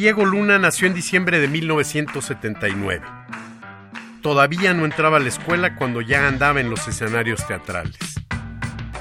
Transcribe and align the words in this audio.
Diego 0.00 0.24
Luna 0.24 0.58
nació 0.58 0.86
en 0.86 0.94
diciembre 0.94 1.40
de 1.40 1.46
1979. 1.46 3.02
Todavía 4.22 4.72
no 4.72 4.86
entraba 4.86 5.18
a 5.18 5.20
la 5.20 5.28
escuela 5.28 5.76
cuando 5.76 6.00
ya 6.00 6.26
andaba 6.26 6.58
en 6.58 6.70
los 6.70 6.88
escenarios 6.88 7.46
teatrales. 7.46 7.98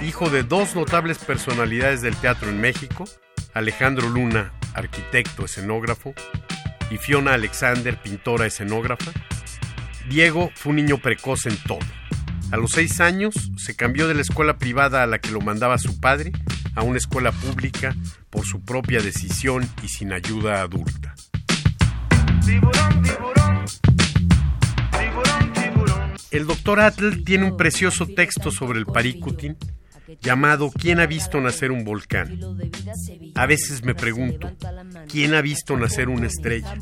Hijo 0.01 0.29
de 0.29 0.43
dos 0.43 0.75
notables 0.75 1.19
personalidades 1.19 2.01
del 2.01 2.17
teatro 2.17 2.49
en 2.49 2.59
México, 2.59 3.05
Alejandro 3.53 4.09
Luna, 4.09 4.51
arquitecto 4.73 5.45
escenógrafo, 5.45 6.13
y 6.91 6.97
Fiona 6.97 7.33
Alexander, 7.33 7.95
pintora 7.95 8.45
escenógrafa, 8.45 9.11
Diego 10.09 10.51
fue 10.53 10.71
un 10.71 10.75
niño 10.75 10.97
precoz 10.97 11.45
en 11.45 11.55
todo. 11.63 11.79
A 12.51 12.57
los 12.57 12.71
seis 12.71 12.99
años 12.99 13.35
se 13.55 13.73
cambió 13.77 14.09
de 14.09 14.15
la 14.15 14.21
escuela 14.21 14.57
privada 14.57 15.01
a 15.01 15.07
la 15.07 15.19
que 15.19 15.31
lo 15.31 15.39
mandaba 15.39 15.77
su 15.77 15.97
padre 16.01 16.33
a 16.79 16.83
una 16.83 16.97
escuela 16.97 17.33
pública 17.33 17.93
por 18.29 18.45
su 18.45 18.61
propia 18.61 19.01
decisión 19.01 19.69
y 19.83 19.89
sin 19.89 20.13
ayuda 20.13 20.61
adulta. 20.61 21.13
El 26.31 26.47
doctor 26.47 26.79
Atl 26.79 27.23
tiene 27.25 27.45
un 27.45 27.57
precioso 27.57 28.07
texto 28.07 28.49
sobre 28.49 28.79
el 28.79 28.85
paricutin 28.85 29.57
llamado 30.21 30.71
¿Quién 30.71 31.01
ha 31.01 31.05
visto 31.05 31.41
nacer 31.41 31.71
un 31.71 31.83
volcán? 31.83 32.39
A 33.35 33.45
veces 33.45 33.83
me 33.83 33.93
pregunto, 33.93 34.49
¿quién 35.09 35.33
ha 35.33 35.41
visto 35.41 35.75
nacer 35.75 36.07
una 36.07 36.27
estrella? 36.27 36.75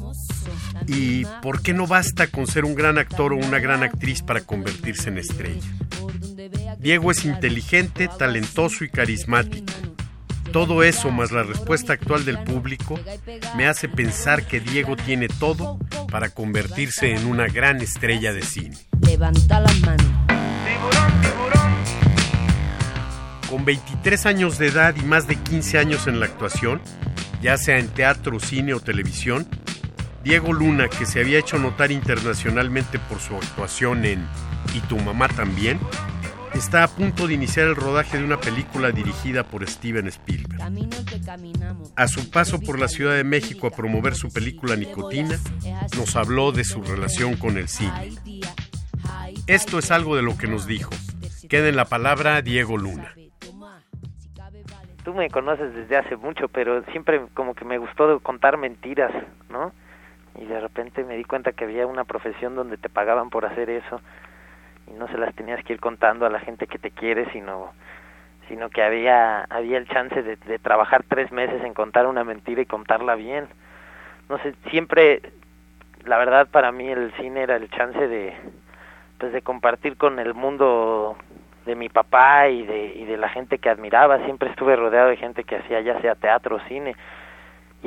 ¿Y 0.86 1.25
por 1.41 1.64
qué 1.64 1.73
no 1.73 1.88
basta 1.88 2.27
con 2.27 2.45
ser 2.45 2.66
un 2.66 2.75
gran 2.75 2.99
actor 2.99 3.33
o 3.33 3.38
una 3.38 3.59
gran 3.59 3.81
actriz 3.81 4.21
para 4.21 4.41
convertirse 4.41 5.09
en 5.09 5.17
estrella? 5.17 5.67
Diego 6.80 7.11
es 7.11 7.25
inteligente, 7.25 8.08
talentoso 8.17 8.83
y 8.83 8.89
carismático. 8.89 9.73
Todo 10.51 10.83
eso, 10.83 11.11
más 11.11 11.31
la 11.31 11.43
respuesta 11.43 11.93
actual 11.93 12.25
del 12.25 12.39
público, 12.39 12.99
me 13.55 13.67
hace 13.67 13.89
pensar 13.89 14.45
que 14.45 14.59
Diego 14.59 14.95
tiene 14.95 15.27
todo 15.27 15.77
para 16.09 16.29
convertirse 16.29 17.13
en 17.13 17.27
una 17.27 17.47
gran 17.47 17.81
estrella 17.81 18.33
de 18.33 18.41
cine. 18.41 18.77
Levanta 19.01 19.59
las 19.59 19.79
manos. 19.81 20.07
Con 23.49 23.65
23 23.65 24.25
años 24.25 24.57
de 24.57 24.67
edad 24.67 24.95
y 24.95 25.03
más 25.03 25.27
de 25.27 25.35
15 25.35 25.77
años 25.77 26.07
en 26.07 26.19
la 26.19 26.25
actuación, 26.25 26.81
ya 27.41 27.57
sea 27.57 27.77
en 27.77 27.87
teatro, 27.89 28.39
cine 28.39 28.73
o 28.73 28.79
televisión, 28.79 29.47
Diego 30.23 30.51
Luna, 30.51 30.89
que 30.89 31.05
se 31.05 31.21
había 31.21 31.39
hecho 31.39 31.57
notar 31.57 31.91
internacionalmente 31.91 32.99
por 32.99 33.19
su 33.19 33.35
actuación 33.35 34.03
en 34.03 34.27
Y 34.73 34.81
tu 34.81 34.97
mamá 34.97 35.29
también, 35.29 35.79
está 36.53 36.83
a 36.83 36.87
punto 36.87 37.27
de 37.27 37.33
iniciar 37.33 37.67
el 37.67 37.75
rodaje 37.75 38.17
de 38.17 38.23
una 38.23 38.39
película 38.39 38.91
dirigida 38.91 39.43
por 39.43 39.67
Steven 39.67 40.07
Spielberg. 40.07 40.61
A 41.95 42.07
su 42.07 42.29
paso 42.31 42.59
por 42.59 42.79
la 42.79 42.87
Ciudad 42.87 43.15
de 43.15 43.23
México 43.23 43.67
a 43.67 43.71
promover 43.71 44.15
su 44.15 44.31
película 44.31 44.75
Nicotina, 44.75 45.37
nos 45.97 46.15
habló 46.15 46.51
de 46.51 46.63
su 46.63 46.81
relación 46.81 47.35
con 47.37 47.57
el 47.57 47.67
cine. 47.67 48.11
Esto 49.47 49.80
es 49.80 49.91
algo 49.91 50.15
de 50.15 50.21
lo 50.21 50.37
que 50.37 50.47
nos 50.47 50.67
dijo. 50.67 50.91
Queda 51.49 51.69
en 51.69 51.75
la 51.75 51.86
palabra 51.86 52.41
Diego 52.41 52.77
Luna. 52.77 53.13
Tú 55.03 55.13
me 55.13 55.30
conoces 55.30 55.73
desde 55.73 55.95
hace 55.95 56.17
mucho, 56.17 56.49
pero 56.49 56.83
siempre 56.91 57.21
como 57.33 57.53
que 57.55 57.63
me 57.63 57.77
gustó 57.77 58.19
contar 58.19 58.57
mentiras, 58.57 59.11
¿no? 59.49 59.71
Y 60.39 60.45
de 60.45 60.59
repente 60.59 61.03
me 61.03 61.15
di 61.15 61.23
cuenta 61.23 61.53
que 61.53 61.63
había 61.63 61.87
una 61.87 62.03
profesión 62.03 62.55
donde 62.55 62.77
te 62.77 62.89
pagaban 62.89 63.30
por 63.30 63.45
hacer 63.45 63.69
eso 63.69 64.02
y 64.87 64.93
no 64.93 65.08
se 65.08 65.17
las 65.17 65.33
tenías 65.36 65.64
que 65.64 65.73
ir 65.73 65.80
contando 65.80 66.25
a 66.25 66.30
la 66.30 66.39
gente 66.39 66.67
que 66.67 66.80
te 66.80 66.92
quiere, 66.92 67.31
sino 67.31 67.73
sino 68.48 68.70
que 68.70 68.81
había 68.81 69.43
había 69.43 69.77
el 69.77 69.87
chance 69.87 70.21
de, 70.23 70.37
de 70.37 70.59
trabajar 70.59 71.03
tres 71.08 71.31
meses 71.31 71.64
en 71.64 71.73
contar 71.73 72.08
una 72.08 72.23
mentira 72.23 72.61
y 72.61 72.65
contarla 72.65 73.15
bien. 73.15 73.48
No 74.30 74.37
sé, 74.39 74.55
siempre, 74.70 75.21
la 76.05 76.17
verdad 76.17 76.48
para 76.49 76.71
mí 76.71 76.87
el 76.89 77.11
cine 77.14 77.43
era 77.43 77.55
el 77.55 77.70
chance 77.70 78.08
de 78.08 78.33
pues 79.20 79.33
de 79.33 79.42
compartir 79.42 79.98
con 79.98 80.20
el 80.20 80.33
mundo 80.33 81.17
de 81.65 81.75
mi 81.75 81.89
papá 81.89 82.48
y 82.49 82.65
de, 82.65 82.93
y 82.95 83.05
de 83.05 83.17
la 83.17 83.30
gente 83.30 83.58
que 83.58 83.69
admiraba. 83.69 84.23
Siempre 84.25 84.49
estuve 84.49 84.75
rodeado 84.75 85.09
de 85.09 85.17
gente 85.17 85.43
que 85.43 85.58
hacía 85.58 85.81
ya 85.81 85.99
sea 86.02 86.15
teatro 86.15 86.58
o 86.58 86.59
cine 86.67 86.95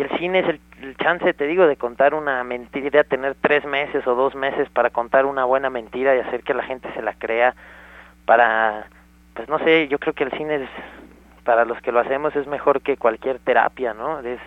el 0.02 0.10
cine 0.18 0.40
es 0.40 0.46
el, 0.48 0.96
chance, 0.96 1.32
te 1.34 1.46
digo, 1.46 1.66
de 1.66 1.76
contar 1.76 2.14
una 2.14 2.42
mentira, 2.44 3.04
tener 3.04 3.34
tres 3.40 3.64
meses 3.64 4.06
o 4.06 4.14
dos 4.14 4.34
meses 4.34 4.68
para 4.70 4.90
contar 4.90 5.26
una 5.26 5.44
buena 5.44 5.70
mentira 5.70 6.16
y 6.16 6.20
hacer 6.20 6.42
que 6.42 6.54
la 6.54 6.62
gente 6.62 6.92
se 6.94 7.02
la 7.02 7.14
crea, 7.14 7.54
para, 8.24 8.86
pues 9.34 9.48
no 9.48 9.58
sé, 9.58 9.88
yo 9.88 9.98
creo 9.98 10.14
que 10.14 10.24
el 10.24 10.30
cine 10.32 10.56
es, 10.56 10.70
para 11.44 11.64
los 11.64 11.80
que 11.82 11.92
lo 11.92 12.00
hacemos 12.00 12.34
es 12.36 12.46
mejor 12.46 12.80
que 12.82 12.96
cualquier 12.96 13.38
terapia, 13.40 13.94
¿no? 13.94 14.20
Es, 14.20 14.40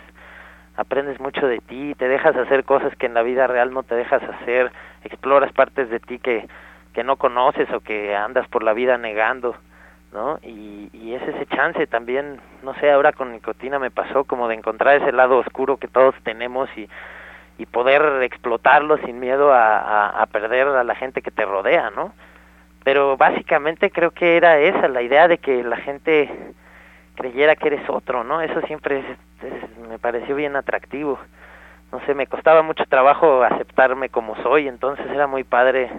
aprendes 0.75 1.19
mucho 1.19 1.47
de 1.47 1.59
ti, 1.59 1.93
te 1.95 2.07
dejas 2.07 2.35
hacer 2.35 2.63
cosas 2.63 2.95
que 2.95 3.05
en 3.05 3.13
la 3.13 3.21
vida 3.21 3.47
real 3.47 3.73
no 3.73 3.83
te 3.83 3.95
dejas 3.95 4.23
hacer, 4.23 4.71
exploras 5.03 5.51
partes 5.51 5.89
de 5.89 5.99
ti 5.99 6.19
que, 6.19 6.47
que 6.93 7.03
no 7.03 7.17
conoces 7.17 7.69
o 7.71 7.81
que 7.81 8.15
andas 8.15 8.47
por 8.47 8.63
la 8.63 8.73
vida 8.73 8.97
negando. 8.97 9.55
¿No? 10.13 10.39
Y, 10.43 10.89
y 10.93 11.13
es 11.15 11.21
ese 11.23 11.45
chance 11.47 11.87
también, 11.87 12.39
no 12.61 12.73
sé, 12.75 12.91
ahora 12.91 13.11
con 13.11 13.31
nicotina 13.31 13.79
me 13.79 13.91
pasó 13.91 14.23
como 14.23 14.47
de 14.47 14.55
encontrar 14.55 15.01
ese 15.01 15.11
lado 15.11 15.39
oscuro 15.39 15.77
que 15.77 15.87
todos 15.87 16.15
tenemos 16.23 16.69
y, 16.77 16.87
y 17.57 17.65
poder 17.65 18.21
explotarlo 18.23 18.97
sin 18.99 19.19
miedo 19.19 19.51
a, 19.51 20.09
a, 20.09 20.25
perder 20.27 20.67
a 20.67 20.83
la 20.83 20.95
gente 20.95 21.21
que 21.21 21.31
te 21.31 21.45
rodea, 21.45 21.89
¿no? 21.89 22.13
Pero 22.83 23.17
básicamente 23.17 23.89
creo 23.91 24.11
que 24.11 24.37
era 24.37 24.59
esa, 24.59 24.87
la 24.87 25.01
idea 25.01 25.27
de 25.27 25.39
que 25.39 25.63
la 25.63 25.77
gente 25.77 26.53
creyera 27.15 27.55
que 27.55 27.67
eres 27.67 27.89
otro, 27.89 28.23
¿no? 28.23 28.41
Eso 28.41 28.61
siempre 28.61 29.03
me 29.89 29.97
pareció 29.99 30.35
bien 30.35 30.55
atractivo. 30.55 31.19
No 31.91 31.99
sé, 32.05 32.13
me 32.13 32.27
costaba 32.27 32.61
mucho 32.61 32.85
trabajo 32.85 33.43
aceptarme 33.43 34.09
como 34.09 34.35
soy, 34.41 34.67
entonces 34.67 35.05
era 35.11 35.27
muy 35.27 35.43
padre 35.43 35.91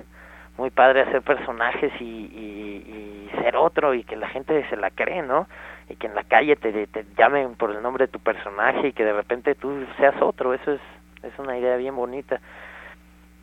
muy 0.56 0.70
padre 0.70 1.02
hacer 1.02 1.22
personajes 1.22 1.92
y, 2.00 2.04
y, 2.04 3.30
ser 3.42 3.56
otro 3.56 3.94
y 3.94 4.04
que 4.04 4.16
la 4.16 4.28
gente 4.28 4.64
se 4.70 4.76
la 4.76 4.90
cree, 4.90 5.22
¿no? 5.22 5.48
Y 5.88 5.96
que 5.96 6.06
en 6.06 6.14
la 6.14 6.22
calle 6.22 6.54
te, 6.56 6.86
te 6.86 7.04
llamen 7.18 7.56
por 7.56 7.72
el 7.72 7.82
nombre 7.82 8.06
de 8.06 8.12
tu 8.12 8.20
personaje 8.20 8.88
y 8.88 8.92
que 8.92 9.04
de 9.04 9.12
repente 9.12 9.54
tú 9.54 9.84
seas 9.98 10.14
otro, 10.22 10.54
eso 10.54 10.72
es, 10.72 10.80
es 11.22 11.36
una 11.38 11.58
idea 11.58 11.76
bien 11.76 11.96
bonita. 11.96 12.40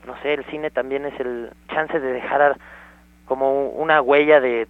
No 0.07 0.15
sé, 0.21 0.33
el 0.33 0.45
cine 0.45 0.71
también 0.71 1.05
es 1.05 1.19
el 1.19 1.51
chance 1.67 1.99
de 1.99 2.13
dejar 2.13 2.57
como 3.25 3.69
una 3.69 4.01
huella 4.01 4.39
de 4.39 4.67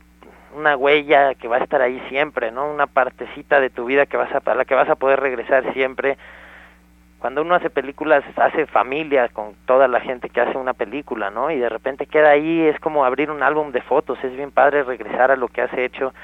una 0.54 0.76
huella 0.76 1.34
que 1.36 1.48
va 1.48 1.58
a 1.58 1.64
estar 1.64 1.82
ahí 1.82 2.02
siempre, 2.10 2.52
¿no? 2.52 2.70
Una 2.70 2.88
partecita 2.88 3.62
de 3.62 3.70
tu 3.70 3.86
vida 3.86 4.06
que 4.06 4.18
vas 4.18 4.34
a, 4.34 4.42
a 4.44 4.56
la 4.56 4.66
que 4.66 4.76
vas 4.76 4.90
a 4.90 4.96
poder 4.96 5.20
regresar 5.20 5.72
siempre 5.74 6.18
cuando 7.22 7.44
uno 7.44 7.54
hace 7.54 7.70
películas 7.70 8.24
hace 8.36 8.66
familia 8.66 9.30
con 9.30 9.54
toda 9.68 9.88
la 9.88 10.00
gente 10.00 10.28
que 10.30 10.42
hace 10.42 10.58
una 10.58 10.74
película, 10.74 11.30
¿no? 11.30 11.52
Y 11.52 11.60
de 11.60 11.70
repente 11.70 12.08
queda 12.08 12.32
ahí, 12.32 12.62
es 12.62 12.80
como 12.80 13.06
abrir 13.06 13.30
un 13.30 13.44
álbum 13.44 13.72
de 13.72 13.84
fotos, 13.84 14.18
es 14.24 14.36
bien 14.36 14.50
padre 14.50 14.84
regresar 14.84 15.30
a 15.30 15.36
lo 15.36 15.48
que 15.48 15.62
has 15.62 15.72
hecho, 15.76 16.16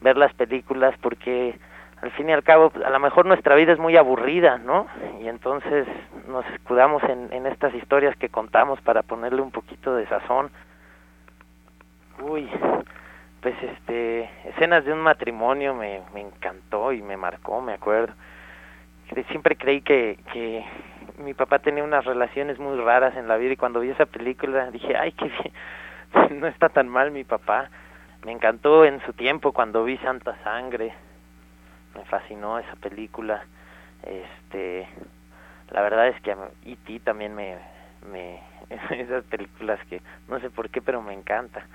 ver 0.00 0.16
las 0.16 0.32
películas, 0.32 0.94
porque 1.02 1.58
al 2.00 2.10
fin 2.12 2.30
y 2.30 2.32
al 2.32 2.42
cabo 2.42 2.72
a 2.82 2.88
lo 2.88 2.98
mejor 2.98 3.26
nuestra 3.26 3.54
vida 3.54 3.74
es 3.74 3.78
muy 3.78 3.98
aburrida, 3.98 4.56
¿no? 4.56 4.86
Y 5.20 5.28
entonces 5.28 5.86
nos 6.26 6.46
escudamos 6.46 7.02
en, 7.02 7.46
estas 7.46 7.74
historias 7.74 8.16
que 8.16 8.30
contamos 8.30 8.80
para 8.80 9.02
ponerle 9.02 9.42
un 9.42 9.50
poquito 9.50 9.94
de 9.94 10.06
sazón. 10.06 10.50
Uy, 12.22 12.48
pues 13.42 13.54
este, 13.62 14.30
escenas 14.48 14.86
de 14.86 14.94
un 14.94 15.00
matrimonio 15.00 15.74
me 15.74 16.00
encantó 16.14 16.92
y 16.92 17.02
me 17.02 17.18
marcó, 17.18 17.60
me 17.60 17.74
acuerdo 17.74 18.14
siempre 19.28 19.56
creí 19.56 19.80
que, 19.80 20.18
que 20.32 20.64
mi 21.18 21.34
papá 21.34 21.58
tenía 21.58 21.84
unas 21.84 22.04
relaciones 22.04 22.58
muy 22.58 22.78
raras 22.78 23.16
en 23.16 23.28
la 23.28 23.36
vida 23.36 23.52
y 23.52 23.56
cuando 23.56 23.80
vi 23.80 23.90
esa 23.90 24.06
película 24.06 24.70
dije, 24.70 24.96
ay, 24.96 25.12
qué 25.12 25.24
bien, 25.24 26.40
no 26.40 26.46
está 26.46 26.68
tan 26.68 26.88
mal 26.88 27.10
mi 27.10 27.24
papá. 27.24 27.70
Me 28.24 28.32
encantó 28.32 28.84
en 28.84 29.00
su 29.06 29.12
tiempo 29.12 29.52
cuando 29.52 29.84
vi 29.84 29.98
Santa 29.98 30.36
Sangre, 30.42 30.92
me 31.94 32.04
fascinó 32.06 32.58
esa 32.58 32.74
película. 32.76 33.44
Este, 34.02 34.88
la 35.70 35.82
verdad 35.82 36.08
es 36.08 36.20
que 36.20 36.34
E.T. 36.64 37.00
también 37.00 37.34
me, 37.34 37.56
me, 38.10 38.40
esas 38.90 39.24
películas 39.24 39.78
que 39.88 40.00
no 40.28 40.40
sé 40.40 40.50
por 40.50 40.70
qué, 40.70 40.82
pero 40.82 41.02
me 41.02 41.14
encanta. 41.14 41.66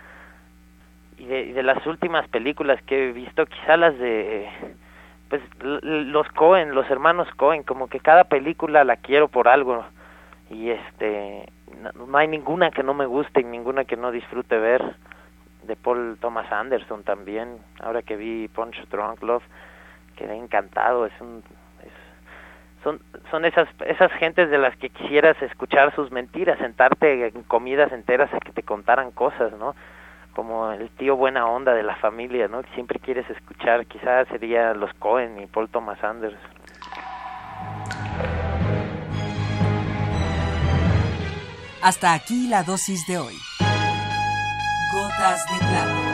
Y 1.18 1.26
de, 1.26 1.64
las 1.64 1.86
últimas 1.86 2.28
películas 2.30 2.82
que 2.84 3.10
he 3.10 3.12
visto, 3.12 3.46
quizá 3.46 3.78
las 3.78 3.98
de 3.98 4.50
pues 5.32 5.42
los 5.62 6.28
Cohen, 6.34 6.76
los 6.76 6.90
hermanos 6.92 7.26
Cohen, 7.38 7.64
como 7.64 7.88
que 7.88 8.02
cada 8.02 8.26
película 8.26 8.84
la 8.84 8.98
quiero 8.98 9.30
por 9.30 9.48
algo. 9.48 9.86
Y 10.50 10.72
este 10.72 11.48
no, 11.96 12.18
hay 12.18 12.28
ninguna 12.28 12.70
que 12.70 12.84
no 12.84 12.94
me 12.94 13.06
guste 13.06 13.40
y 13.40 13.46
ninguna 13.46 13.86
que 13.86 13.96
no 13.96 14.12
disfrute 14.12 14.58
ver. 14.58 14.84
De 15.64 15.78
Paul 15.78 16.18
Thomas 16.20 16.52
Anderson 16.52 17.04
también. 17.04 17.60
Ahora 17.80 18.02
que 18.02 18.18
vi 18.18 18.50
Punch 18.50 18.76
Drunk 18.90 19.24
Love 19.24 19.44
quedé 20.18 20.36
encantado. 20.36 21.06
Es 21.06 21.14
un 21.22 21.42
son 22.84 23.00
son 23.30 23.46
esas 23.46 23.70
esas 23.86 24.12
gentes 24.12 24.50
de 24.50 24.58
las 24.58 24.76
que 24.76 24.90
quisieras 24.90 25.42
escuchar 25.42 25.96
sus 25.96 26.12
mentiras 26.12 26.58
sentarte 26.58 27.28
en 27.28 27.44
comidas 27.44 27.94
enteras 27.94 28.34
a 28.34 28.40
que 28.40 28.52
te 28.52 28.64
contaran 28.64 29.12
cosas 29.12 29.54
no 29.54 29.76
como 30.32 30.72
el 30.72 30.90
tío 30.92 31.16
buena 31.16 31.46
onda 31.46 31.74
de 31.74 31.84
la 31.84 31.96
familia, 31.98 32.48
¿no? 32.48 32.62
Que 32.64 32.70
siempre 32.74 33.00
quieres 33.00 33.30
escuchar, 33.30 33.86
quizás 33.86 34.28
sería 34.30 34.74
los 34.74 34.94
Cohen 34.96 35.42
y 35.42 35.48
Paul 35.48 35.70
Thomas 35.70 36.04
Anderson. 36.04 36.40
Hasta 41.82 42.14
aquí 42.14 42.48
la 42.48 42.64
dosis 42.64 43.08
de 43.08 43.18
hoy. 43.18 43.36
Gotas 44.94 45.46
de 45.52 45.58
plata. 45.58 46.11